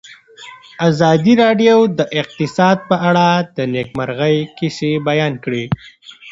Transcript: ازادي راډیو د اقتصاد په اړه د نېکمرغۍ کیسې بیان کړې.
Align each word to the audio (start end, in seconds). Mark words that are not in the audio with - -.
ازادي 0.89 1.33
راډیو 1.43 1.77
د 1.97 1.99
اقتصاد 2.21 2.77
په 2.89 2.95
اړه 3.09 3.27
د 3.55 3.57
نېکمرغۍ 3.73 4.37
کیسې 4.57 4.91
بیان 5.07 5.33
کړې. 5.43 5.63